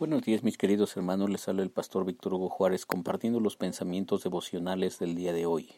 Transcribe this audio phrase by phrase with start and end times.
[0.00, 4.22] Buenos días mis queridos hermanos, les habla el pastor Víctor Hugo Juárez compartiendo los pensamientos
[4.22, 5.68] devocionales del día de hoy.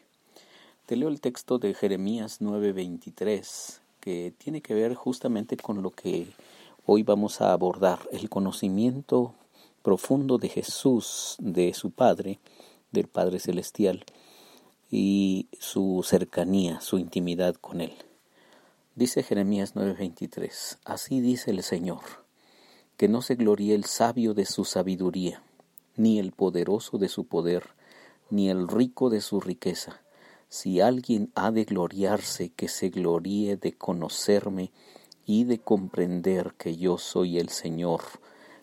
[0.85, 6.25] Te leo el texto de Jeremías 9:23 que tiene que ver justamente con lo que
[6.85, 9.33] hoy vamos a abordar, el conocimiento
[9.81, 12.39] profundo de Jesús, de su Padre,
[12.93, 14.05] del Padre Celestial
[14.89, 17.91] y su cercanía, su intimidad con Él.
[18.95, 22.22] Dice Jeremías 9:23, así dice el Señor
[23.03, 25.43] que no se gloríe el sabio de su sabiduría,
[25.97, 27.71] ni el poderoso de su poder,
[28.29, 30.01] ni el rico de su riqueza.
[30.47, 34.71] Si alguien ha de gloriarse, que se gloríe de conocerme
[35.25, 38.03] y de comprender que yo soy el Señor,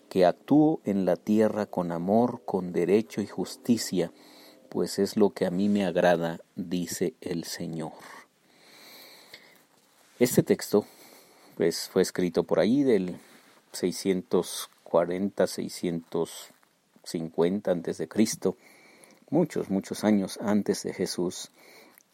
[0.09, 4.11] que actúo en la tierra con amor, con derecho y justicia,
[4.69, 7.91] pues es lo que a mí me agrada, dice el Señor.
[10.17, 10.87] Este texto
[11.57, 13.19] pues, fue escrito por ahí del
[13.71, 18.57] 640, 650 antes de Cristo,
[19.29, 21.51] muchos, muchos años antes de Jesús,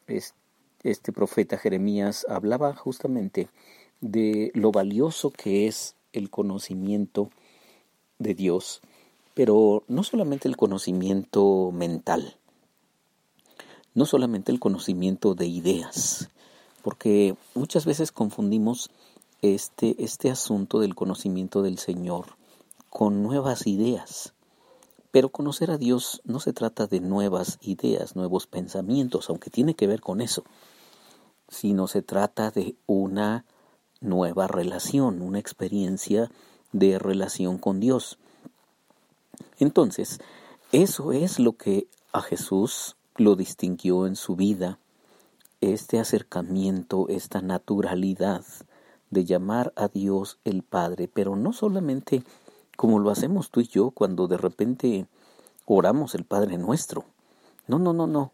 [0.08, 3.50] este profeta Jeremías hablaba justamente
[4.02, 7.32] de lo valioso que es el conocimiento
[8.20, 8.82] de Dios,
[9.34, 12.38] pero no solamente el conocimiento mental,
[13.94, 16.30] no solamente el conocimiento de ideas,
[16.84, 18.90] porque muchas veces confundimos
[19.42, 22.38] este, este asunto del conocimiento del Señor
[22.90, 24.34] con nuevas ideas.
[25.12, 29.88] Pero conocer a Dios no se trata de nuevas ideas, nuevos pensamientos, aunque tiene que
[29.88, 30.44] ver con eso,
[31.48, 33.46] sino se trata de una
[34.02, 36.30] nueva relación, una experiencia
[36.72, 38.20] de relación con Dios.
[39.60, 40.20] Entonces,
[40.72, 44.80] eso es lo que a Jesús lo distinguió en su vida,
[45.62, 48.44] este acercamiento, esta naturalidad
[49.10, 52.24] de llamar a Dios el Padre, pero no solamente
[52.76, 55.08] como lo hacemos tú y yo cuando de repente
[55.66, 57.06] oramos el Padre nuestro.
[57.68, 58.32] No, no, no, no.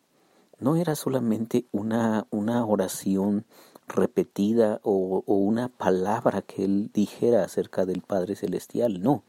[0.59, 3.45] No era solamente una, una oración
[3.87, 9.23] repetida o, una palabra que él dijera acerca del Padre Celestial, no,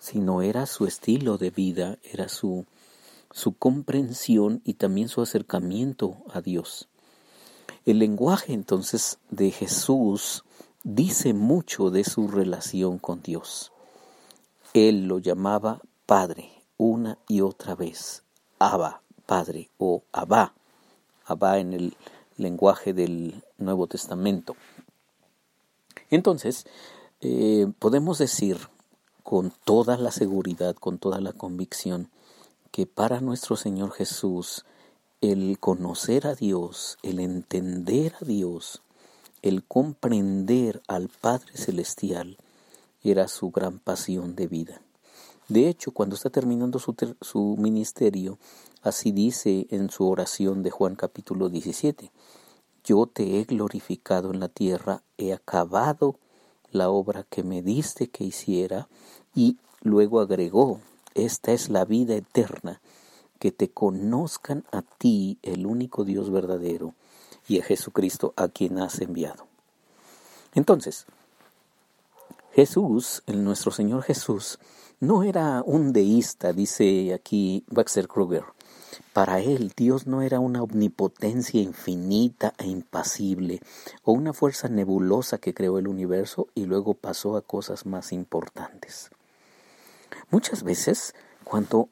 [0.00, 2.64] sino era su estilo de vida, era su,
[3.30, 6.88] su comprensión y también su acercamiento a Dios.
[7.84, 10.44] El lenguaje entonces de Jesús
[10.86, 13.72] dice mucho de su relación con Dios.
[14.72, 18.22] Él lo llamaba Padre una y otra vez,
[18.60, 20.54] Abba, Padre o Abba,
[21.24, 21.96] Abba en el
[22.36, 24.54] lenguaje del Nuevo Testamento.
[26.08, 26.66] Entonces,
[27.20, 28.56] eh, podemos decir
[29.24, 32.10] con toda la seguridad, con toda la convicción,
[32.70, 34.64] que para nuestro Señor Jesús,
[35.20, 38.82] el conocer a Dios, el entender a Dios,
[39.46, 42.36] el comprender al Padre Celestial
[43.04, 44.82] era su gran pasión de vida.
[45.46, 48.38] De hecho, cuando está terminando su, su, ministerio,
[48.82, 52.10] así dice en su oración de Juan capítulo 17,
[52.82, 56.18] Yo te he glorificado en la tierra, he acabado
[56.72, 58.88] la obra que me diste que hiciera,
[59.32, 60.80] y luego agregó,
[61.14, 62.80] Esta es la vida eterna,
[63.38, 66.94] que te conozcan a ti, el único Dios verdadero,
[67.48, 69.46] y a Jesucristo a quien has enviado.
[70.54, 71.06] Entonces,
[72.54, 74.58] Jesús, el nuestro Señor Jesús,
[74.98, 78.44] no era un deísta, dice aquí Baxter Kruger.
[79.12, 83.60] Para él Dios no era una omnipotencia infinita e impasible
[84.04, 89.10] o una fuerza nebulosa que creó el universo y luego pasó a cosas más importantes.
[90.30, 91.14] Muchas veces,
[91.44, 91.90] cuando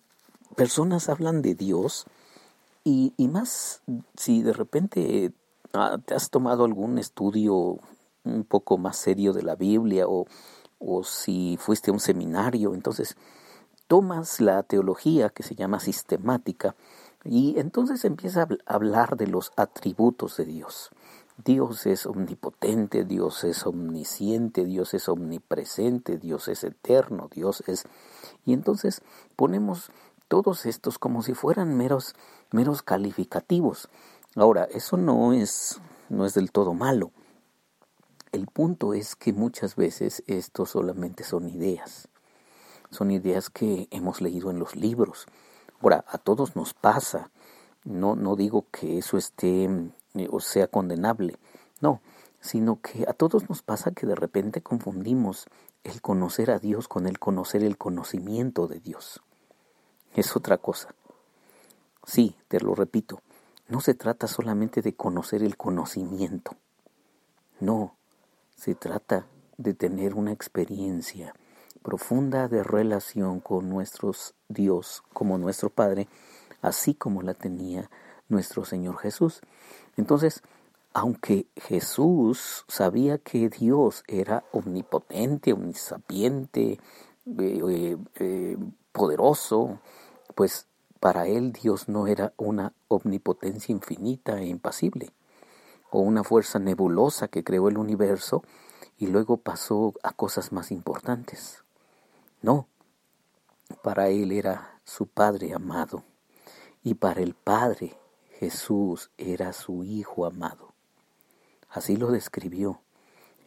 [0.56, 2.06] personas hablan de Dios,
[2.84, 3.82] y, y más
[4.16, 5.32] si de repente
[6.04, 7.78] ¿Te has tomado algún estudio
[8.22, 10.26] un poco más serio de la Biblia o,
[10.78, 12.74] o si fuiste a un seminario?
[12.74, 13.16] Entonces,
[13.88, 16.76] tomas la teología que se llama sistemática
[17.24, 20.90] y entonces empieza a hablar de los atributos de Dios.
[21.44, 27.82] Dios es omnipotente, Dios es omnisciente, Dios es omnipresente, Dios es eterno, Dios es...
[28.44, 29.02] Y entonces
[29.34, 29.90] ponemos
[30.28, 32.14] todos estos como si fueran meros,
[32.52, 33.88] meros calificativos.
[34.36, 37.12] Ahora, eso no es, no es del todo malo.
[38.32, 42.08] El punto es que muchas veces esto solamente son ideas.
[42.90, 45.26] Son ideas que hemos leído en los libros.
[45.80, 47.30] Ahora, a todos nos pasa.
[47.84, 49.64] No, no digo que eso esté
[50.14, 51.38] eh, o sea condenable.
[51.80, 52.00] No,
[52.40, 55.46] sino que a todos nos pasa que de repente confundimos
[55.84, 59.20] el conocer a Dios con el conocer el conocimiento de Dios.
[60.14, 60.94] Es otra cosa.
[62.04, 63.20] Sí, te lo repito,
[63.68, 66.56] no se trata solamente de conocer el conocimiento,
[67.60, 67.96] no,
[68.56, 69.26] se trata
[69.56, 71.34] de tener una experiencia
[71.82, 74.12] profunda de relación con nuestro
[74.48, 76.08] Dios como nuestro Padre,
[76.62, 77.90] así como la tenía
[78.28, 79.40] nuestro Señor Jesús.
[79.96, 80.42] Entonces,
[80.94, 86.80] aunque Jesús sabía que Dios era omnipotente, omnisapiente,
[87.38, 88.56] eh, eh, eh,
[88.92, 89.80] poderoso,
[90.34, 90.68] pues
[91.04, 95.12] para él Dios no era una omnipotencia infinita e impasible,
[95.90, 98.42] o una fuerza nebulosa que creó el universo
[98.96, 101.62] y luego pasó a cosas más importantes.
[102.40, 102.68] No,
[103.82, 106.04] para él era su Padre amado,
[106.82, 107.98] y para el Padre
[108.38, 110.72] Jesús era su Hijo amado.
[111.68, 112.80] Así lo describió.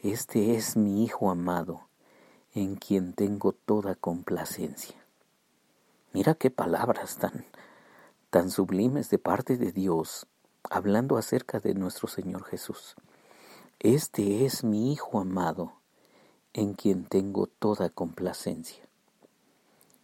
[0.04, 1.88] Este es mi Hijo amado,
[2.54, 5.07] en quien tengo toda complacencia.
[6.18, 7.46] Mira qué palabras tan,
[8.32, 10.26] tan sublimes de parte de Dios,
[10.68, 12.96] hablando acerca de nuestro Señor Jesús.
[13.78, 15.74] Este es mi Hijo amado,
[16.54, 18.84] en quien tengo toda complacencia.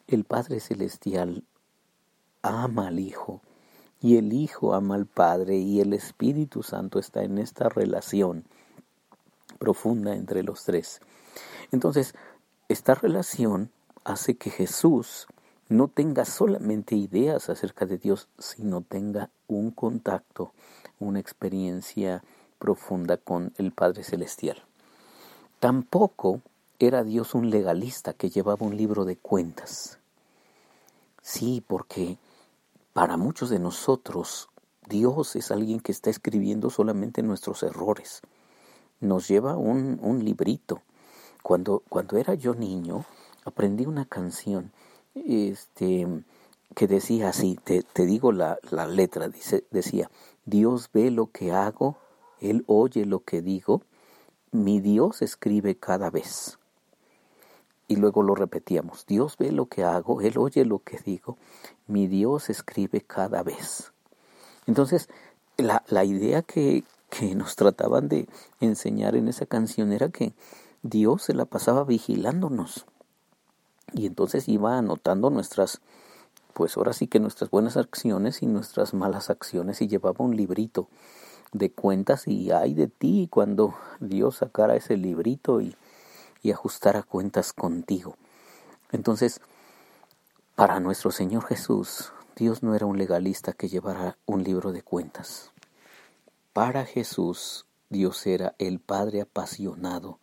[0.06, 1.46] El Padre Celestial
[2.44, 3.42] ama al Hijo
[4.00, 8.46] y el Hijo ama al Padre y el Espíritu Santo está en esta relación
[9.58, 11.02] profunda entre los tres.
[11.72, 12.14] Entonces,
[12.70, 13.72] esta relación
[14.04, 15.26] hace que Jesús
[15.74, 20.52] no tenga solamente ideas acerca de Dios, sino tenga un contacto,
[21.00, 22.24] una experiencia
[22.60, 24.62] profunda con el Padre Celestial.
[25.60, 26.42] Tampoco
[26.78, 29.98] era Dios un legalista que llevaba un libro de cuentas.
[31.24, 32.20] Sí, porque
[32.94, 34.50] para muchos de nosotros,
[34.88, 38.22] Dios es alguien que está escribiendo solamente nuestros errores.
[39.00, 40.84] Nos lleva un, un librito.
[41.42, 43.06] Cuando, cuando era yo niño,
[43.44, 44.72] aprendí una canción
[45.16, 46.08] este,
[46.76, 50.10] que decía así, te, te digo la, la letra, dice, decía,
[50.46, 51.98] Dios ve lo que hago,
[52.40, 53.82] Él oye lo que digo,
[54.52, 56.60] mi Dios escribe cada vez
[57.88, 59.06] y luego lo repetíamos.
[59.06, 61.38] Dios ve lo que hago, Él oye lo que digo,
[61.88, 63.94] mi Dios escribe cada vez.
[64.66, 65.10] Entonces,
[65.58, 68.28] la, la idea que, que nos trataban de
[68.60, 70.34] enseñar en esa canción era que
[70.82, 72.86] Dios se la pasaba vigilándonos.
[73.92, 75.82] Y entonces iba anotando nuestras,
[76.54, 80.88] pues ahora sí que nuestras buenas acciones y nuestras malas acciones y llevaba un librito
[81.52, 85.76] de cuentas y ay de ti cuando Dios sacara ese librito y
[86.44, 88.18] y ajustar a cuentas contigo.
[88.92, 89.40] Entonces,
[90.56, 95.52] para nuestro Señor Jesús, Dios no era un legalista que llevara un libro de cuentas.
[96.52, 100.20] Para Jesús, Dios era el Padre apasionado,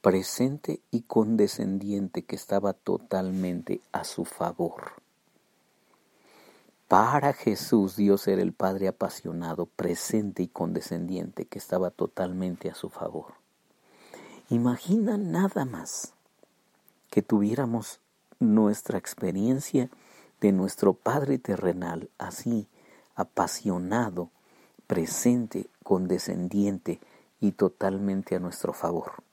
[0.00, 4.92] presente y condescendiente que estaba totalmente a su favor.
[6.86, 12.88] Para Jesús Dios era el Padre apasionado, presente y condescendiente que estaba totalmente a su
[12.88, 13.34] favor.
[14.48, 16.14] Imagina nada más
[17.10, 18.00] que tuviéramos
[18.38, 19.90] nuestra experiencia
[20.40, 22.68] de nuestro Padre terrenal así,
[23.16, 24.30] apasionado,
[24.86, 27.00] presente, condescendiente
[27.40, 29.27] y totalmente a nuestro favor.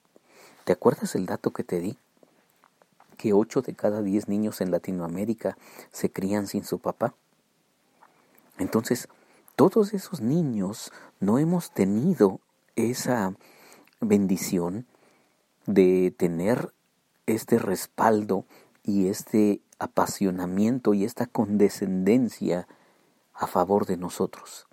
[0.66, 1.98] ¿Te acuerdas el dato que te di?
[3.18, 5.58] Que ocho de cada diez niños en Latinoamérica
[5.92, 7.14] se crían sin su papá.
[8.58, 9.08] Entonces,
[9.56, 12.42] todos esos niños no hemos tenido
[12.76, 13.36] esa
[14.02, 14.88] bendición
[15.68, 16.74] de tener
[17.28, 18.46] este respaldo
[18.84, 22.68] y este apasionamiento y esta condescendencia
[23.34, 24.68] a favor de nosotros.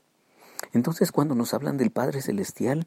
[0.73, 2.87] Entonces cuando nos hablan del Padre Celestial,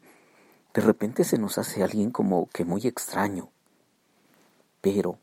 [0.76, 3.48] de repente se nos hace alguien como que muy extraño.
[4.82, 5.18] Pero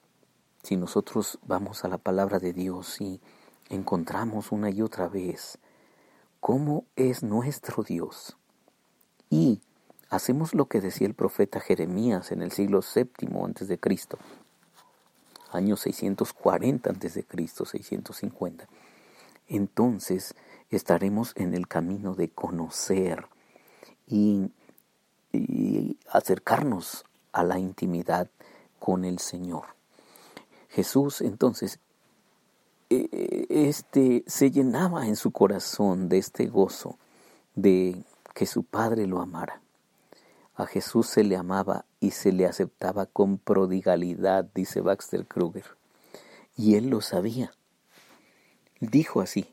[0.63, 3.21] si nosotros vamos a la palabra de Dios y
[3.69, 5.59] encontramos una y otra vez
[6.39, 8.35] cómo es nuestro Dios
[9.29, 9.61] y
[10.09, 14.17] hacemos lo que decía el profeta Jeremías en el siglo VII antes de Cristo,
[15.51, 18.67] año 640 antes de Cristo, 650.
[19.49, 20.33] Entonces
[20.71, 23.27] estaremos en el camino de conocer
[24.07, 24.49] y,
[25.33, 28.29] y acercarnos a la intimidad
[28.79, 29.65] con el Señor.
[30.69, 31.79] Jesús entonces
[32.89, 36.97] e, este se llenaba en su corazón de este gozo
[37.55, 39.61] de que su Padre lo amara.
[40.55, 45.65] A Jesús se le amaba y se le aceptaba con prodigalidad, dice Baxter Kruger.
[46.55, 47.51] Y él lo sabía.
[48.79, 49.51] Dijo así,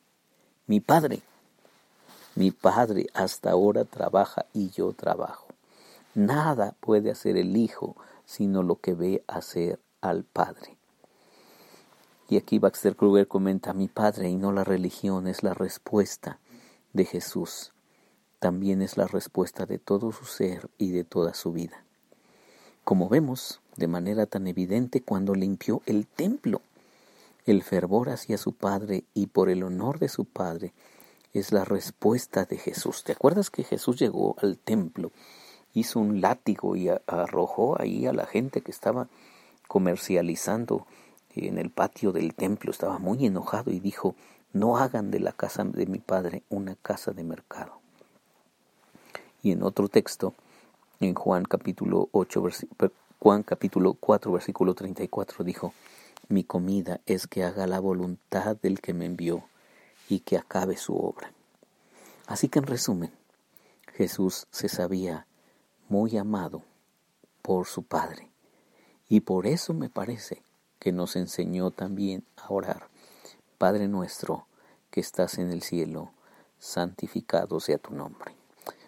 [0.66, 1.22] mi padre,
[2.34, 5.49] mi padre hasta ahora trabaja y yo trabajo.
[6.14, 10.76] Nada puede hacer el Hijo sino lo que ve hacer al Padre.
[12.28, 16.38] Y aquí Baxter Kruger comenta, mi Padre y no la religión es la respuesta
[16.92, 17.72] de Jesús
[18.40, 21.84] también es la respuesta de todo su ser y de toda su vida.
[22.82, 26.62] como vemos de manera tan evidente cuando limpió el templo.
[27.44, 30.72] El fervor hacia su Padre y por el honor de su Padre
[31.32, 33.04] es la respuesta de Jesús.
[33.04, 35.12] ¿Te acuerdas que Jesús llegó al templo,
[35.74, 39.08] hizo un látigo y arrojó ahí a la gente que estaba
[39.68, 40.86] comercializando
[41.34, 42.70] en el patio del templo?
[42.70, 44.14] Estaba muy enojado y dijo,
[44.52, 47.80] no hagan de la casa de mi Padre una casa de mercado.
[49.42, 50.34] Y en otro texto,
[50.98, 52.44] en Juan capítulo 8,
[53.18, 55.72] Juan capítulo 4, versículo 34, dijo,
[56.28, 59.44] mi comida es que haga la voluntad del que me envió
[60.08, 61.32] y que acabe su obra.
[62.26, 63.12] Así que en resumen,
[63.94, 65.26] Jesús se sabía
[65.90, 66.62] muy amado
[67.42, 68.30] por su Padre
[69.08, 70.42] y por eso me parece
[70.78, 72.88] que nos enseñó también a orar.
[73.58, 74.46] Padre nuestro
[74.90, 76.12] que estás en el cielo,
[76.58, 78.36] santificado sea tu nombre.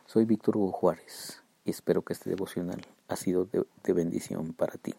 [0.07, 4.75] Soy Víctor Hugo Juárez y espero que este devocional ha sido de, de bendición para
[4.75, 4.95] ti.